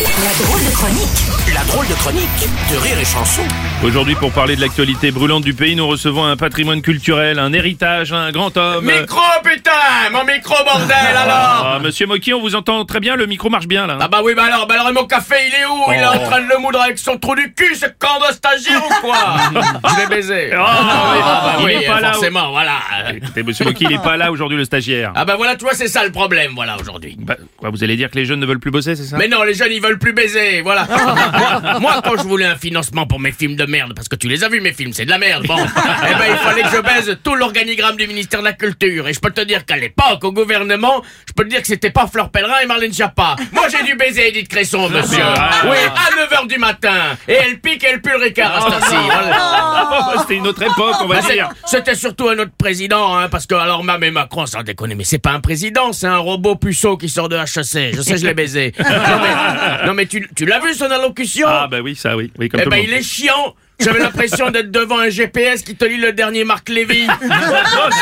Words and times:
La 0.00 0.06
drôle 0.44 0.64
de 0.64 0.70
chronique 0.70 1.54
La 1.54 1.60
drôle 1.64 1.86
de 1.86 1.92
chronique 1.92 2.48
de 2.72 2.76
Rire 2.78 2.98
et 2.98 3.04
Chanson. 3.04 3.42
Aujourd'hui, 3.84 4.14
pour 4.14 4.32
parler 4.32 4.56
de 4.56 4.60
l'actualité 4.62 5.10
brûlante 5.10 5.44
du 5.44 5.52
pays, 5.52 5.76
nous 5.76 5.86
recevons 5.86 6.24
un 6.24 6.36
patrimoine 6.38 6.80
culturel, 6.80 7.38
un 7.38 7.52
héritage, 7.52 8.10
un 8.14 8.30
grand 8.32 8.56
homme. 8.56 8.84
Micro, 8.86 9.20
putain 9.44 9.70
Mon 10.12 10.24
micro, 10.24 10.54
bordel, 10.64 10.96
alors 11.16 11.66
Ah, 11.74 11.78
monsieur 11.82 12.06
Moki, 12.06 12.32
on 12.32 12.40
vous 12.40 12.54
entend 12.54 12.82
très 12.86 13.00
bien, 13.00 13.14
le 13.16 13.26
micro 13.26 13.50
marche 13.50 13.66
bien 13.66 13.86
là. 13.86 13.98
Ah 14.00 14.08
bah 14.08 14.20
oui, 14.24 14.32
bah 14.34 14.44
alors, 14.46 14.66
bah 14.66 14.74
alors, 14.76 14.88
et 14.88 14.92
mon 14.92 15.04
café, 15.04 15.34
il 15.48 15.54
est 15.54 15.66
où? 15.66 15.92
Il 15.92 16.00
est 16.00 16.06
en 16.06 16.24
train 16.30 16.40
de 16.40 16.48
le 16.48 16.58
moudre 16.60 16.80
avec 16.80 16.98
son 16.98 17.18
trou 17.18 17.34
du 17.34 17.52
cul, 17.52 17.74
ce 17.74 17.86
camp 17.98 18.20
de 18.26 18.32
stagiaire 18.34 18.82
ou 18.82 19.06
quoi? 19.06 19.18
Je 19.90 19.96
vais 19.96 20.06
baiser. 20.16 20.50
Ah, 20.54 21.12
oui, 21.12 21.20
Ah 21.22 21.42
bah 21.44 21.56
il 21.60 21.64
oui, 21.66 21.72
est 21.84 21.86
pas 21.86 22.00
là. 22.00 22.12
forcément, 22.12 22.50
voilà. 22.52 22.72
Écoutez, 23.14 23.42
monsieur 23.42 23.64
Moki, 23.66 23.84
il 23.88 23.92
est 23.94 24.02
pas 24.02 24.16
là 24.16 24.32
aujourd'hui, 24.32 24.56
le 24.56 24.64
stagiaire. 24.64 25.12
Ah 25.14 25.26
bah 25.26 25.34
voilà, 25.36 25.56
tu 25.56 25.64
vois, 25.64 25.74
c'est 25.74 25.88
ça 25.88 26.04
le 26.04 26.12
problème, 26.12 26.52
voilà, 26.54 26.76
aujourd'hui. 26.80 27.16
Bah, 27.18 27.36
quoi, 27.58 27.68
vous 27.70 27.84
allez 27.84 27.96
dire 27.96 28.10
que 28.10 28.16
les 28.16 28.24
jeunes 28.24 28.40
ne 28.40 28.46
veulent 28.46 28.60
plus 28.60 28.70
bosser, 28.70 28.96
c'est 28.96 29.04
ça? 29.04 29.18
Mais 29.18 29.28
non, 29.28 29.42
les 29.42 29.52
jeunes, 29.54 29.72
ils 29.72 29.80
veulent 29.82 29.89
plus 29.98 30.12
baiser, 30.12 30.60
voilà. 30.62 30.86
moi, 30.86 31.78
moi, 31.80 32.02
quand 32.02 32.16
je 32.16 32.22
voulais 32.22 32.46
un 32.46 32.56
financement 32.56 33.06
pour 33.06 33.20
mes 33.20 33.32
films 33.32 33.56
de 33.56 33.64
merde, 33.64 33.94
parce 33.94 34.08
que 34.08 34.16
tu 34.16 34.28
les 34.28 34.44
as 34.44 34.48
vus, 34.48 34.60
mes 34.60 34.72
films, 34.72 34.92
c'est 34.92 35.04
de 35.04 35.10
la 35.10 35.18
merde, 35.18 35.46
bon. 35.46 35.56
eh 35.66 36.14
ben, 36.14 36.24
il 36.30 36.36
fallait 36.36 36.62
que 36.62 36.70
je 36.70 36.80
baise 36.80 37.18
tout 37.22 37.34
l'organigramme 37.34 37.96
du 37.96 38.06
ministère 38.06 38.40
de 38.40 38.44
la 38.44 38.52
Culture. 38.52 39.08
Et 39.08 39.12
je 39.12 39.20
peux 39.20 39.30
te 39.30 39.40
dire 39.40 39.64
qu'à 39.64 39.76
l'époque, 39.76 40.22
au 40.22 40.32
gouvernement, 40.32 41.02
je 41.28 41.32
peux 41.32 41.44
te 41.44 41.48
dire 41.48 41.60
que 41.60 41.66
c'était 41.66 41.90
pas 41.90 42.06
Fleur 42.06 42.30
Pellerin 42.30 42.60
et 42.62 42.66
Marlène 42.66 42.92
Schiappa. 42.92 43.36
Moi, 43.52 43.66
j'ai 43.68 43.84
dû 43.84 43.94
baiser 43.96 44.28
Edith 44.28 44.48
Cresson, 44.48 44.88
monsieur. 44.88 45.22
Ah. 45.22 45.50
Oui, 45.64 45.76
à 45.76 46.36
9h 46.36 46.46
du 46.48 46.58
matin. 46.58 47.16
Et 47.28 47.34
elle 47.34 47.60
pique 47.60 47.84
et 47.84 47.88
elle 47.88 48.00
pue 48.00 48.10
le 48.10 48.24
ricard 48.24 48.56
à 48.56 48.80
cette. 48.80 48.90
Ah, 48.92 49.69
C'était 50.20 50.36
une 50.36 50.46
autre 50.46 50.62
époque, 50.62 50.94
on 51.02 51.06
va 51.06 51.20
Bah, 51.20 51.28
dire. 51.32 51.48
C'était 51.66 51.94
surtout 51.94 52.28
un 52.28 52.38
autre 52.38 52.52
président, 52.58 53.16
hein, 53.16 53.28
parce 53.28 53.46
que 53.46 53.54
alors 53.54 53.84
même 53.84 54.02
et 54.04 54.10
Macron, 54.10 54.46
sans 54.46 54.62
déconner, 54.62 54.94
mais 54.94 55.04
c'est 55.04 55.18
pas 55.18 55.32
un 55.32 55.40
président, 55.40 55.92
c'est 55.92 56.06
un 56.06 56.18
robot 56.18 56.56
puceau 56.56 56.96
qui 56.96 57.08
sort 57.08 57.28
de 57.28 57.36
HEC. 57.36 57.94
Je 57.96 58.02
sais, 58.02 58.18
je 58.18 58.26
l'ai 58.26 58.34
baisé. 58.34 58.72
non 58.78 58.84
mais, 58.88 59.86
non, 59.86 59.94
mais 59.94 60.06
tu, 60.06 60.28
tu 60.34 60.44
l'as 60.46 60.60
vu 60.60 60.74
son 60.74 60.90
allocution? 60.90 61.46
Ah 61.48 61.68
bah 61.70 61.78
oui, 61.82 61.94
ça 61.96 62.16
oui, 62.16 62.32
oui 62.38 62.48
comme 62.48 62.60
Eh 62.64 62.68
ben 62.68 62.76
monde. 62.78 62.86
il 62.88 62.94
est 62.94 63.02
chiant. 63.02 63.54
J'avais 63.82 63.98
l'impression 64.00 64.50
d'être 64.50 64.70
devant 64.70 64.98
un 64.98 65.08
GPS 65.08 65.62
qui 65.62 65.74
te 65.74 65.86
lit 65.86 65.96
le 65.96 66.12
dernier 66.12 66.44
Marc 66.44 66.68
Lévy. 66.68 67.06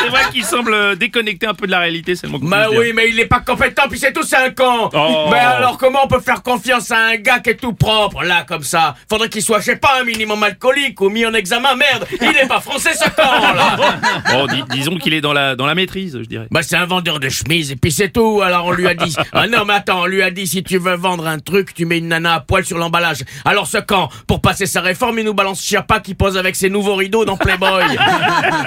C'est 0.09 0.21
vrai 0.21 0.31
qu'il 0.31 0.43
semble 0.43 0.73
euh, 0.73 0.95
déconnecté 0.95 1.45
un 1.47 1.53
peu 1.53 1.65
de 1.65 1.71
la 1.71 1.79
réalité, 1.79 2.15
c'est 2.15 2.27
que 2.27 2.37
Bah 2.49 2.67
oui, 2.71 2.91
mais 2.93 3.09
il 3.09 3.19
est 3.19 3.25
pas 3.25 3.39
compétent, 3.41 3.83
puis 3.89 3.99
c'est 3.99 4.13
tout, 4.13 4.23
c'est 4.23 4.35
un 4.37 4.49
con. 4.51 4.89
Oh. 4.93 5.27
Mais 5.31 5.39
alors 5.39 5.77
comment 5.77 5.99
on 6.05 6.07
peut 6.07 6.19
faire 6.19 6.41
confiance 6.41 6.91
à 6.91 6.97
un 6.97 7.15
gars 7.17 7.39
qui 7.39 7.51
est 7.51 7.55
tout 7.55 7.73
propre, 7.73 8.23
là, 8.23 8.43
comme 8.47 8.63
ça? 8.63 8.95
Faudrait 9.09 9.29
qu'il 9.29 9.41
soit, 9.41 9.59
je 9.59 9.65
sais 9.65 9.75
pas, 9.75 9.99
un 10.01 10.03
minimum 10.03 10.41
alcoolique 10.43 10.99
ou 11.01 11.09
mis 11.09 11.25
en 11.25 11.33
examen, 11.33 11.75
merde 11.75 12.05
Il 12.21 12.27
est 12.27 12.47
pas 12.47 12.59
français, 12.61 12.93
ce 12.93 13.09
con, 13.09 13.23
là 13.55 14.45
dis- 14.49 14.63
disons 14.71 14.97
qu'il 14.97 15.13
est 15.13 15.21
dans 15.21 15.33
la, 15.33 15.55
dans 15.55 15.65
la 15.65 15.75
maîtrise, 15.75 16.17
je 16.17 16.25
dirais. 16.25 16.47
Bah 16.51 16.61
c'est 16.63 16.75
un 16.77 16.85
vendeur 16.85 17.19
de 17.19 17.29
chemises 17.29 17.71
et 17.71 17.75
puis 17.75 17.91
c'est 17.91 18.09
tout. 18.09 18.41
Alors 18.41 18.65
on 18.65 18.71
lui 18.71 18.87
a 18.87 18.93
dit 18.95 19.15
ah 19.33 19.47
non 19.47 19.65
mais 19.65 19.73
attends 19.75 20.01
on 20.01 20.05
lui 20.05 20.21
a 20.23 20.31
dit 20.31 20.47
si 20.47 20.63
tu 20.63 20.77
veux 20.77 20.95
vendre 20.95 21.27
un 21.27 21.39
truc 21.39 21.73
tu 21.73 21.85
mets 21.85 21.97
une 21.99 22.07
nana 22.07 22.35
à 22.35 22.39
poil 22.39 22.65
sur 22.65 22.77
l'emballage. 22.77 23.19
Alors 23.45 23.67
ce 23.67 23.77
camp 23.77 24.09
pour 24.27 24.41
passer 24.41 24.65
sa 24.65 24.81
réforme 24.81 25.19
il 25.19 25.25
nous 25.25 25.33
balance 25.33 25.61
Chiappa 25.63 25.99
qui 25.99 26.15
pose 26.15 26.37
avec 26.37 26.55
ses 26.55 26.69
nouveaux 26.69 26.95
rideaux 26.95 27.25
dans 27.25 27.37
Playboy. 27.37 27.85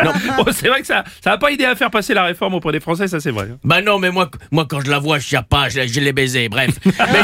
non. 0.04 0.12
Bon, 0.36 0.44
c'est 0.52 0.68
vrai 0.68 0.80
que 0.80 0.86
ça 0.86 1.04
ça 1.22 1.31
pas 1.38 1.50
aidé 1.50 1.64
à 1.64 1.74
faire 1.74 1.90
passer 1.90 2.14
la 2.14 2.24
réforme 2.24 2.54
auprès 2.54 2.72
des 2.72 2.80
Français, 2.80 3.08
ça 3.08 3.20
c'est 3.20 3.30
vrai. 3.30 3.48
hein. 3.52 3.56
Bah 3.64 3.80
non 3.82 3.98
mais 3.98 4.10
moi 4.10 4.28
moi 4.50 4.66
quand 4.68 4.80
je 4.84 4.90
la 4.90 4.98
vois 4.98 5.18
je, 5.18 5.86
je 5.86 6.00
l'ai 6.00 6.12
baisé 6.12 6.48
bref. 6.48 6.70
Mais 6.84 7.22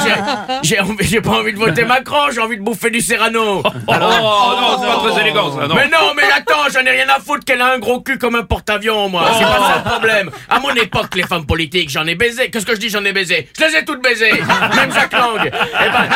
j'ai- 0.62 1.20
pas 1.20 1.30
envie 1.30 1.52
de 1.52 1.58
voter 1.58 1.84
Macron 1.84 2.30
j'ai 2.32 2.40
envie 2.40 2.56
de 2.56 2.62
bouffer 2.62 2.90
du 2.90 3.00
Serrano. 3.00 3.62
Oh, 3.88 4.54
non, 4.60 4.78
c'est 4.80 4.86
pas 4.86 5.10
très 5.10 5.20
élégant 5.22 5.50
ça, 5.56 5.66
non. 5.66 5.74
Mais 5.74 5.86
non, 5.88 6.12
mais 6.16 6.22
attends, 6.36 6.68
j'en 6.72 6.80
ai 6.80 6.90
rien 6.90 7.08
à 7.08 7.20
foutre 7.20 7.44
qu'elle 7.44 7.60
a 7.60 7.72
un 7.74 7.78
gros 7.78 8.00
cul 8.00 8.18
comme 8.18 8.34
un 8.34 8.42
porte-avions, 8.42 9.08
moi. 9.08 9.24
C'est 9.38 9.44
pas 9.44 9.58
ça 9.58 9.82
le 9.84 9.90
problème. 9.90 10.30
À 10.48 10.58
mon 10.60 10.70
époque, 10.74 11.14
les 11.14 11.22
femmes 11.22 11.46
politiques, 11.46 11.88
j'en 11.90 12.06
ai 12.06 12.14
baisé. 12.14 12.50
Qu'est-ce 12.50 12.66
que 12.66 12.74
je 12.74 12.80
dis, 12.80 12.88
j'en 12.88 13.04
ai 13.04 13.12
baisé? 13.12 13.48
Je 13.58 13.64
les 13.64 13.76
ai 13.76 13.84
toutes 13.84 14.02
baisées. 14.02 14.32
Même 14.32 14.92
Jacques 14.92 15.12
Lang. 15.12 15.40
Eh 15.44 15.50
ben, 15.50 16.08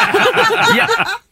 il 0.71 0.77
y 0.77 0.81
a- 0.81 0.87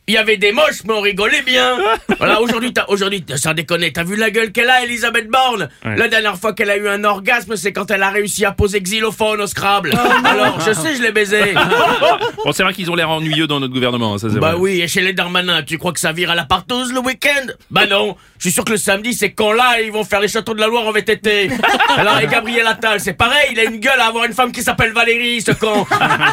il 0.09 0.15
y 0.15 0.16
avait 0.19 0.37
des 0.38 0.50
moches, 0.53 0.83
mais 0.84 0.93
on 0.94 1.00
rigolait 1.00 1.43
bien. 1.43 1.77
Voilà, 2.19 2.41
aujourd'hui, 2.43 2.75
aujourd'hui, 2.88 3.25
sans 3.37 3.55
déconner, 3.55 3.93
t'as 3.93 4.03
vu 4.05 4.15
la 4.16 4.31
gueule 4.31 4.53
qu'elle 4.53 4.69
a, 4.69 4.83
Elisabeth 4.84 5.28
Borne 5.28 5.69
Ouais. 5.84 5.97
La 5.97 6.09
dernière 6.09 6.37
fois 6.37 6.53
qu'elle 6.53 6.69
a 6.69 6.77
eu 6.77 6.87
un 6.88 7.03
orgasme, 7.05 7.56
c'est 7.56 7.72
quand 7.72 7.91
elle 7.91 8.03
a 8.03 8.11
réussi 8.11 8.44
à 8.44 8.53
poser 8.53 8.81
xylophone 8.83 9.41
au 9.41 9.47
Scrabble. 9.47 9.93
Alors, 10.25 10.61
je 10.61 10.72
sais, 10.75 10.97
je 10.97 11.03
l'ai 11.03 11.12
baisé. 11.12 11.55
Bon, 12.44 12.53
c'est 12.53 12.62
vrai 12.62 12.72
qu'ils 12.72 12.91
ont 12.91 12.94
l'air 12.94 13.11
ennuyeux 13.11 13.47
dans 13.47 13.61
notre 13.61 13.72
gouvernement, 13.75 14.15
hein, 14.15 14.19
ça 14.19 14.28
c'est 14.31 14.38
Bah 14.38 14.53
vrai. 14.53 14.59
oui, 14.61 14.81
et 14.81 14.88
chez 14.88 15.00
les 15.03 15.12
Darmanins, 15.12 15.62
tu 15.62 15.77
crois 15.78 15.93
que 15.93 16.00
ça 16.00 16.12
vire 16.12 16.31
à 16.31 16.34
la 16.34 16.44
partouze 16.44 16.93
le 16.93 17.00
week-end? 17.00 17.47
Bah 17.71 17.87
non, 17.87 18.17
je 18.38 18.44
suis 18.44 18.53
sûr 18.53 18.65
que 18.65 18.72
le 18.72 18.77
samedi, 18.78 19.12
ces 19.15 19.32
cons-là, 19.32 19.81
ils 19.82 19.93
vont 19.93 20.05
faire 20.05 20.21
les 20.21 20.28
châteaux 20.28 20.55
de 20.55 20.61
la 20.61 20.67
Loire 20.67 20.87
en 20.87 20.93
VTT. 20.93 21.50
Alors, 21.97 22.19
et 22.19 22.27
Gabriel 22.27 22.67
Attal, 22.67 22.99
c'est 23.00 23.12
pareil, 23.12 23.49
il 23.53 23.61
a 23.61 23.65
une 23.65 23.77
gueule 23.78 24.00
à 24.00 24.06
avoir 24.06 24.25
une 24.25 24.32
femme 24.32 24.53
qui 24.53 24.62
s'appelle 24.62 24.93
Valérie, 24.93 25.41
ce 25.43 25.53
con. 25.53 25.87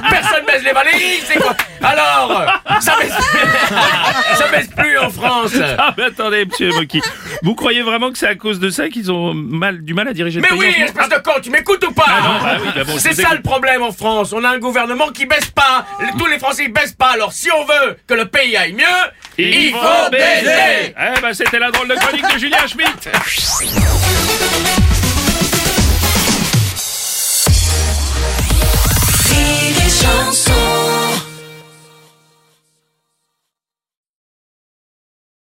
Personne 0.09 0.45
baise 0.45 0.63
les 0.63 0.71
Valérie, 0.73 1.19
c'est 1.25 1.39
quoi? 1.39 1.55
Alors, 1.83 2.43
ça 2.79 2.93
baisse, 2.99 3.13
ça 4.35 4.47
baisse 4.51 4.67
plus 4.67 4.97
en 4.97 5.09
France. 5.09 5.53
Ah 5.77 5.93
mais 5.97 6.05
attendez, 6.05 6.45
monsieur 6.45 6.71
Moki, 6.71 7.01
vous 7.43 7.55
croyez 7.55 7.81
vraiment 7.81 8.11
que 8.11 8.17
c'est 8.17 8.27
à 8.27 8.35
cause 8.35 8.59
de 8.59 8.69
ça 8.69 8.89
qu'ils 8.89 9.11
ont 9.11 9.33
mal, 9.33 9.83
du 9.83 9.93
mal 9.93 10.07
à 10.07 10.13
diriger 10.13 10.39
le 10.39 10.47
Mais 10.49 10.57
oui, 10.57 10.73
espèce 10.77 11.09
de 11.09 11.15
con, 11.15 11.33
tu 11.41 11.49
m'écoutes 11.49 11.85
ou 11.85 11.91
pas 11.91 12.05
non, 12.07 12.43
bah 12.43 12.57
oui, 12.61 12.69
bah 12.75 12.83
bon, 12.83 12.93
C'est 12.97 13.13
ça 13.13 13.33
le 13.33 13.41
problème 13.41 13.81
en 13.83 13.91
France. 13.91 14.33
On 14.33 14.43
a 14.43 14.49
un 14.49 14.59
gouvernement 14.59 15.09
qui 15.09 15.25
baisse 15.25 15.49
pas. 15.51 15.85
Tous 16.17 16.25
les 16.27 16.39
Français 16.39 16.65
ils 16.65 16.73
baissent 16.73 16.93
pas. 16.93 17.11
Alors 17.11 17.33
si 17.33 17.49
on 17.51 17.65
veut 17.65 17.97
que 18.07 18.13
le 18.13 18.25
pays 18.25 18.55
aille 18.57 18.73
mieux, 18.73 18.83
il, 19.37 19.71
faut 19.71 20.11
baiser. 20.11 20.93
Eh 20.97 21.21
ben 21.21 21.33
c'était 21.33 21.59
la 21.59 21.71
drôle 21.71 21.87
de 21.87 21.95
chronique 21.95 22.33
de 22.33 22.39
Julien 22.39 22.67
Schmitt 22.67 23.09